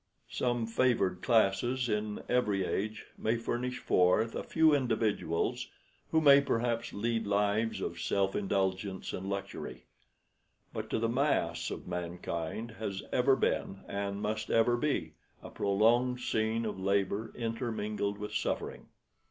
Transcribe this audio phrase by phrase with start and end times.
[0.31, 5.67] Some favored classes in every age may furnish forth a few individuals
[6.09, 9.85] who may perhaps lead lives of self indulgence and luxury;
[10.73, 15.51] but to the mass of mankind life has ever been, and must ever be, a
[15.51, 18.87] prolonged scene of labor intermingled with suffering.